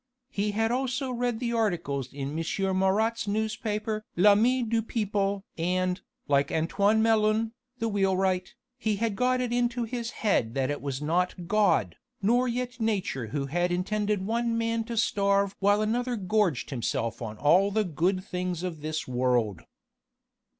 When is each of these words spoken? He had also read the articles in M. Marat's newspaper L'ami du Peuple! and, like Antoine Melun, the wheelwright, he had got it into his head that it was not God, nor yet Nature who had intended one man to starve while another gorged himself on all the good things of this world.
He 0.31 0.49
had 0.53 0.71
also 0.71 1.11
read 1.11 1.39
the 1.39 1.53
articles 1.53 2.11
in 2.11 2.29
M. 2.39 2.77
Marat's 2.79 3.27
newspaper 3.27 4.03
L'ami 4.15 4.63
du 4.63 4.81
Peuple! 4.81 5.45
and, 5.59 6.01
like 6.27 6.51
Antoine 6.51 7.03
Melun, 7.03 7.51
the 7.77 7.87
wheelwright, 7.87 8.55
he 8.79 8.95
had 8.95 9.15
got 9.15 9.41
it 9.41 9.53
into 9.53 9.83
his 9.83 10.09
head 10.09 10.55
that 10.55 10.71
it 10.71 10.81
was 10.81 11.03
not 11.03 11.45
God, 11.45 11.97
nor 12.19 12.47
yet 12.47 12.79
Nature 12.81 13.27
who 13.27 13.45
had 13.45 13.71
intended 13.71 14.25
one 14.25 14.57
man 14.57 14.83
to 14.85 14.97
starve 14.97 15.55
while 15.59 15.83
another 15.83 16.15
gorged 16.15 16.71
himself 16.71 17.21
on 17.21 17.37
all 17.37 17.69
the 17.69 17.83
good 17.83 18.23
things 18.23 18.63
of 18.63 18.81
this 18.81 19.07
world. 19.07 19.65